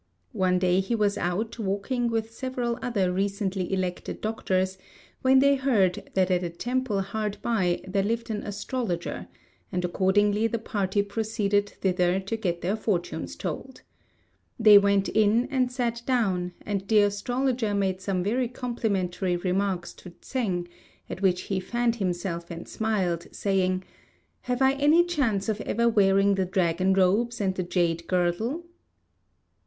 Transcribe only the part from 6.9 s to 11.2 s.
hard by there lived an astrologer, and accordingly the party